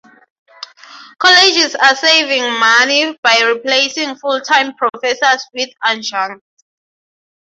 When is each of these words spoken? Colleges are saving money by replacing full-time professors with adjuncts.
Colleges 1.19 1.75
are 1.75 1.95
saving 1.95 2.41
money 2.59 3.15
by 3.21 3.37
replacing 3.53 4.15
full-time 4.15 4.73
professors 4.75 5.45
with 5.53 5.69
adjuncts. 5.85 6.43